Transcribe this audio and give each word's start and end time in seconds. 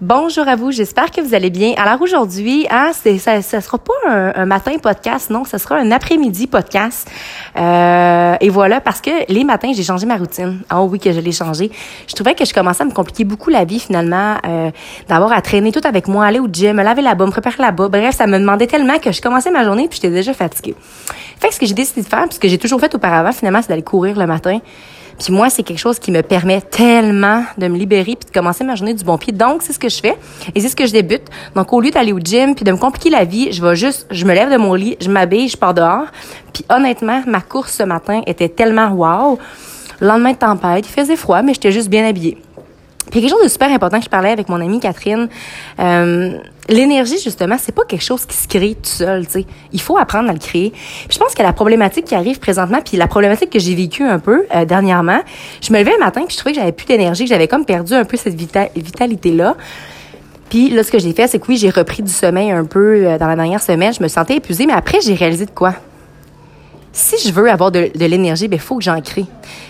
Bonjour 0.00 0.46
à 0.46 0.54
vous, 0.54 0.70
j'espère 0.70 1.10
que 1.10 1.20
vous 1.20 1.34
allez 1.34 1.50
bien. 1.50 1.74
Alors 1.76 2.00
aujourd'hui, 2.00 2.68
hein, 2.70 2.92
c'est, 2.94 3.18
ça, 3.18 3.42
ça 3.42 3.60
sera 3.60 3.78
pas 3.78 3.92
un, 4.06 4.46
matin 4.46 4.78
podcast, 4.80 5.28
non, 5.28 5.44
ça 5.44 5.58
sera 5.58 5.74
un 5.74 5.90
après-midi 5.90 6.46
podcast. 6.46 7.10
Euh, 7.56 8.36
et 8.40 8.48
voilà, 8.48 8.80
parce 8.80 9.00
que 9.00 9.10
les 9.28 9.42
matins, 9.42 9.72
j'ai 9.74 9.82
changé 9.82 10.06
ma 10.06 10.16
routine. 10.16 10.60
Oh 10.72 10.86
oui, 10.88 11.00
que 11.00 11.10
je 11.10 11.18
l'ai 11.18 11.32
changé. 11.32 11.72
Je 12.06 12.14
trouvais 12.14 12.36
que 12.36 12.44
je 12.44 12.54
commençais 12.54 12.84
à 12.84 12.86
me 12.86 12.92
compliquer 12.92 13.24
beaucoup 13.24 13.50
la 13.50 13.64
vie 13.64 13.80
finalement, 13.80 14.36
euh, 14.46 14.70
d'avoir 15.08 15.32
à 15.32 15.42
traîner 15.42 15.72
tout 15.72 15.80
avec 15.82 16.06
moi, 16.06 16.26
aller 16.26 16.38
au 16.38 16.46
gym, 16.46 16.76
me 16.76 16.84
laver 16.84 17.02
là-bas, 17.02 17.26
me 17.26 17.32
préparer 17.32 17.60
là-bas. 17.60 17.88
Bref, 17.88 18.14
ça 18.14 18.28
me 18.28 18.38
demandait 18.38 18.68
tellement 18.68 19.00
que 19.00 19.10
je 19.10 19.20
commençais 19.20 19.50
ma 19.50 19.64
journée 19.64 19.88
puis 19.88 19.98
j'étais 20.00 20.14
déjà 20.14 20.32
fatiguée. 20.32 20.76
Fait 21.40 21.48
que 21.48 21.54
ce 21.54 21.58
que 21.58 21.66
j'ai 21.66 21.74
décidé 21.74 22.02
de 22.02 22.06
faire, 22.06 22.26
puisque 22.26 22.46
j'ai 22.46 22.58
toujours 22.58 22.78
fait 22.78 22.94
auparavant, 22.94 23.32
finalement, 23.32 23.62
c'est 23.62 23.68
d'aller 23.68 23.82
courir 23.82 24.16
le 24.16 24.28
matin. 24.28 24.60
Puis 25.18 25.32
moi, 25.32 25.50
c'est 25.50 25.62
quelque 25.62 25.78
chose 25.78 25.98
qui 25.98 26.12
me 26.12 26.22
permet 26.22 26.60
tellement 26.60 27.42
de 27.56 27.66
me 27.68 27.76
libérer 27.76 28.16
puis 28.16 28.28
de 28.28 28.32
commencer 28.32 28.64
ma 28.64 28.76
journée 28.76 28.94
du 28.94 29.04
bon 29.04 29.18
pied. 29.18 29.32
Donc, 29.32 29.62
c'est 29.62 29.72
ce 29.72 29.78
que 29.78 29.88
je 29.88 30.00
fais 30.00 30.16
et 30.54 30.60
c'est 30.60 30.68
ce 30.68 30.76
que 30.76 30.86
je 30.86 30.92
débute. 30.92 31.24
Donc, 31.54 31.72
au 31.72 31.80
lieu 31.80 31.90
d'aller 31.90 32.12
au 32.12 32.20
gym 32.20 32.54
puis 32.54 32.64
de 32.64 32.72
me 32.72 32.76
compliquer 32.76 33.10
la 33.10 33.24
vie, 33.24 33.52
je 33.52 33.62
vais 33.62 33.74
juste, 33.74 34.06
je 34.10 34.24
me 34.24 34.32
lève 34.32 34.50
de 34.50 34.56
mon 34.56 34.74
lit, 34.74 34.96
je 35.00 35.10
m'habille, 35.10 35.48
je 35.48 35.56
pars 35.56 35.74
dehors. 35.74 36.06
Puis 36.52 36.64
honnêtement, 36.70 37.22
ma 37.26 37.40
course 37.40 37.72
ce 37.72 37.82
matin 37.82 38.22
était 38.26 38.48
tellement 38.48 38.88
wow. 38.90 39.38
Le 40.00 40.06
lendemain 40.06 40.32
de 40.32 40.38
tempête, 40.38 40.86
il 40.86 40.92
faisait 40.92 41.16
froid, 41.16 41.42
mais 41.42 41.54
j'étais 41.54 41.72
juste 41.72 41.88
bien 41.88 42.06
habillée. 42.06 42.38
Puis 43.10 43.20
quelque 43.20 43.30
chose 43.30 43.42
de 43.42 43.48
super 43.48 43.70
important 43.70 43.98
que 43.98 44.04
je 44.04 44.10
parlais 44.10 44.30
avec 44.30 44.48
mon 44.48 44.60
amie 44.60 44.80
Catherine, 44.80 45.28
euh, 45.80 46.38
l'énergie 46.68 47.18
justement, 47.18 47.56
c'est 47.58 47.74
pas 47.74 47.84
quelque 47.84 48.04
chose 48.04 48.26
qui 48.26 48.36
se 48.36 48.46
crée 48.48 48.74
tout 48.74 48.88
seul, 48.88 49.26
tu 49.26 49.32
sais. 49.32 49.46
Il 49.72 49.80
faut 49.80 49.96
apprendre 49.96 50.28
à 50.28 50.32
le 50.32 50.38
créer. 50.38 50.70
Puis 50.70 51.12
je 51.12 51.18
pense 51.18 51.34
que 51.34 51.42
la 51.42 51.52
problématique 51.52 52.04
qui 52.04 52.14
arrive 52.14 52.38
présentement, 52.38 52.80
puis 52.84 52.96
la 52.96 53.06
problématique 53.06 53.50
que 53.50 53.58
j'ai 53.58 53.74
vécue 53.74 54.04
un 54.04 54.18
peu 54.18 54.44
euh, 54.54 54.64
dernièrement, 54.64 55.20
je 55.62 55.72
me 55.72 55.78
levais 55.78 55.94
un 55.94 56.04
matin 56.04 56.22
puis 56.26 56.34
je 56.34 56.38
trouvais 56.38 56.52
que 56.52 56.60
j'avais 56.60 56.72
plus 56.72 56.86
d'énergie, 56.86 57.24
que 57.24 57.30
j'avais 57.30 57.48
comme 57.48 57.64
perdu 57.64 57.94
un 57.94 58.04
peu 58.04 58.16
cette 58.16 58.34
vitalité 58.34 59.32
là. 59.32 59.56
Puis 60.48 60.70
là, 60.70 60.82
ce 60.82 60.90
que 60.90 60.98
j'ai 60.98 61.12
fait, 61.12 61.26
c'est 61.26 61.38
que 61.38 61.46
oui, 61.48 61.56
j'ai 61.56 61.70
repris 61.70 62.02
du 62.02 62.10
sommeil 62.10 62.50
un 62.50 62.64
peu 62.64 63.04
euh, 63.06 63.18
dans 63.18 63.26
la 63.26 63.36
dernière 63.36 63.62
semaine. 63.62 63.92
Je 63.92 64.02
me 64.02 64.08
sentais 64.08 64.36
épuisée, 64.36 64.66
mais 64.66 64.72
après, 64.72 65.00
j'ai 65.00 65.14
réalisé 65.14 65.44
de 65.44 65.50
quoi? 65.50 65.74
Si 66.98 67.28
je 67.28 67.32
veux 67.32 67.48
avoir 67.48 67.70
de, 67.70 67.90
l'énergie, 67.94 68.48
ben, 68.48 68.56
il 68.56 68.60
faut 68.60 68.76
que 68.76 68.82
j'en 68.82 69.00
crée. 69.00 69.26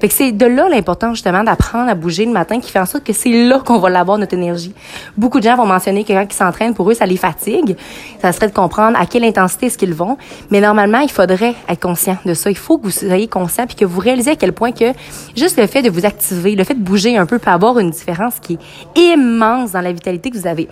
Fait 0.00 0.08
que 0.08 0.14
c'est 0.14 0.32
de 0.32 0.44
là 0.44 0.68
l'important, 0.68 1.14
justement, 1.14 1.44
d'apprendre 1.44 1.88
à 1.88 1.94
bouger 1.94 2.24
le 2.26 2.32
matin 2.32 2.58
qui 2.58 2.70
fait 2.70 2.80
en 2.80 2.86
sorte 2.86 3.04
que 3.04 3.12
c'est 3.12 3.30
là 3.30 3.60
qu'on 3.60 3.78
va 3.78 3.90
l'avoir, 3.90 4.18
notre 4.18 4.34
énergie. 4.34 4.74
Beaucoup 5.16 5.38
de 5.38 5.44
gens 5.44 5.56
vont 5.56 5.64
mentionner 5.64 6.02
que 6.02 6.12
quand 6.12 6.26
ils 6.28 6.34
s'entraînent, 6.34 6.74
pour 6.74 6.90
eux, 6.90 6.94
ça 6.94 7.06
les 7.06 7.16
fatigue. 7.16 7.76
Ça 8.20 8.32
serait 8.32 8.48
de 8.48 8.52
comprendre 8.52 8.98
à 8.98 9.06
quelle 9.06 9.22
intensité 9.22 9.66
est-ce 9.66 9.78
qu'ils 9.78 9.94
vont. 9.94 10.18
Mais 10.50 10.60
normalement, 10.60 10.98
il 10.98 11.10
faudrait 11.10 11.54
être 11.68 11.80
conscient 11.80 12.18
de 12.26 12.34
ça. 12.34 12.50
Il 12.50 12.56
faut 12.56 12.78
que 12.78 12.84
vous 12.84 12.90
soyez 12.90 13.28
conscient 13.28 13.66
puis 13.66 13.76
que 13.76 13.84
vous 13.84 14.00
réalisez 14.00 14.32
à 14.32 14.36
quel 14.36 14.52
point 14.52 14.72
que 14.72 14.92
juste 15.36 15.58
le 15.60 15.68
fait 15.68 15.82
de 15.82 15.90
vous 15.90 16.04
activer, 16.04 16.56
le 16.56 16.64
fait 16.64 16.74
de 16.74 16.82
bouger 16.82 17.16
un 17.16 17.26
peu 17.26 17.38
peut 17.38 17.50
avoir 17.50 17.78
une 17.78 17.90
différence 17.90 18.40
qui 18.40 18.58
est 18.96 19.00
immense 19.00 19.72
dans 19.72 19.80
la 19.80 19.92
vitalité 19.92 20.30
que 20.30 20.38
vous 20.38 20.48
avez. 20.48 20.68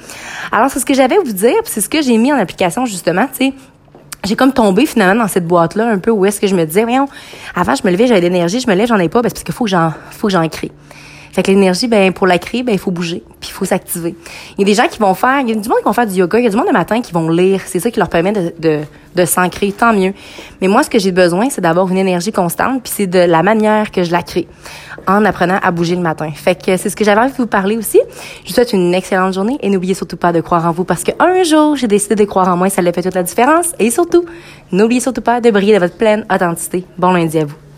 Alors, 0.51 0.69
c'est 0.69 0.81
ce 0.81 0.87
que 0.87 0.95
j'avais 0.95 1.17
à 1.17 1.21
vous 1.25 1.33
dire, 1.33 1.55
c'est 1.65 1.81
ce 1.81 1.89
que 1.89 2.03
j'ai 2.03 2.17
mis 2.19 2.33
en 2.33 2.37
application, 2.37 2.87
justement, 2.87 3.27
tu 3.29 3.47
sais 3.47 3.55
j'ai 4.25 4.37
comme 4.37 4.53
tombé 4.53 4.87
finalement 4.87 5.23
dans 5.23 5.29
cette 5.29 5.47
boîte 5.47 5.75
là 5.75 5.89
un 5.89 5.99
peu 5.99 6.11
où 6.11 6.25
est-ce 6.25 6.41
que 6.41 6.47
je 6.47 6.55
me 6.55 6.65
disais 6.65 6.83
voyons 6.83 7.09
avant 7.55 7.75
je 7.75 7.83
me 7.85 7.91
levais 7.91 8.07
j'avais 8.07 8.21
de 8.21 8.27
l'énergie 8.27 8.61
je 8.61 8.69
me 8.69 8.75
lève 8.75 8.89
j'en 8.89 8.99
ai 8.99 9.09
pas 9.09 9.23
ben, 9.23 9.31
parce 9.31 9.43
qu'il 9.43 9.55
faut 9.55 9.65
que 9.65 9.71
j'en 9.71 9.93
faut 10.11 10.29
que 10.29 10.33
j'en 10.33 10.47
crée 10.49 10.71
fait 11.31 11.45
que 11.45 11.51
l'énergie, 11.51 11.87
ben, 11.87 12.13
pour 12.13 12.27
la 12.27 12.39
créer, 12.39 12.63
ben, 12.63 12.73
il 12.73 12.79
faut 12.79 12.91
bouger, 12.91 13.23
puis 13.41 13.51
il 13.51 13.53
faut 13.53 13.65
s'activer. 13.65 14.17
Il 14.59 14.61
y 14.61 14.65
a 14.65 14.67
des 14.67 14.75
gens 14.75 14.89
qui 14.89 14.99
vont 14.99 15.15
faire, 15.15 15.41
il 15.41 15.49
y 15.49 15.53
a 15.53 15.55
du 15.55 15.69
monde 15.69 15.79
qui 15.79 15.85
vont 15.85 15.93
faire 15.93 16.07
du 16.07 16.15
yoga, 16.15 16.39
il 16.39 16.45
y 16.45 16.47
a 16.47 16.51
du 16.51 16.57
monde 16.57 16.67
le 16.67 16.73
matin 16.73 17.01
qui 17.01 17.13
vont 17.13 17.29
lire. 17.29 17.61
C'est 17.67 17.79
ça 17.79 17.91
qui 17.91 18.01
leur 18.01 18.09
permet 18.09 18.33
de, 18.33 18.53
de, 18.59 18.81
de 19.15 19.25
s'ancrer, 19.25 19.71
tant 19.71 19.93
mieux. 19.93 20.13
Mais 20.61 20.67
moi, 20.67 20.83
ce 20.83 20.91
que 20.91 20.99
j'ai 20.99 21.13
besoin, 21.13 21.49
c'est 21.49 21.61
d'avoir 21.61 21.89
une 21.89 21.99
énergie 21.99 22.33
constante, 22.33 22.83
puis 22.83 22.93
c'est 22.95 23.07
de 23.07 23.21
la 23.21 23.45
manière 23.45 23.93
que 23.93 24.03
je 24.03 24.11
la 24.11 24.23
crée, 24.23 24.49
en 25.07 25.25
apprenant 25.25 25.59
à 25.63 25.71
bouger 25.71 25.95
le 25.95 26.03
matin. 26.03 26.31
Fait 26.35 26.61
que 26.61 26.77
c'est 26.77 26.91
ce 26.91 26.97
que 26.97 27.05
j'avais 27.05 27.21
envie 27.21 27.33
de 27.33 27.37
vous 27.37 27.47
parler 27.47 27.77
aussi. 27.77 28.01
Je 28.43 28.49
vous 28.49 28.55
souhaite 28.55 28.73
une 28.73 28.93
excellente 28.93 29.33
journée 29.33 29.57
et 29.61 29.71
n'oubliez 29.71 29.95
surtout 29.95 30.17
pas 30.17 30.33
de 30.33 30.41
croire 30.41 30.67
en 30.67 30.73
vous 30.73 30.85
parce 30.85 31.05
qu'un 31.05 31.45
jour, 31.45 31.77
j'ai 31.77 31.87
décidé 31.87 32.17
de 32.17 32.25
croire 32.25 32.49
en 32.49 32.57
moi, 32.57 32.71
ça 32.71 32.83
a 32.83 32.93
fait 32.93 33.03
toute 33.03 33.15
la 33.15 33.23
différence. 33.23 33.73
Et 33.79 33.91
surtout, 33.91 34.25
n'oubliez 34.73 35.01
surtout 35.01 35.23
pas 35.23 35.41
de 35.41 35.51
briller 35.51 35.75
de 35.75 35.79
votre 35.79 35.97
pleine 35.97 36.27
authenticité. 36.33 36.85
Bon 36.99 37.13
lundi 37.13 37.39
à 37.39 37.45
vous. 37.45 37.70